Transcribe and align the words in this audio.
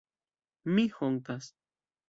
Mi 0.73 0.87
hontas. 0.97 1.53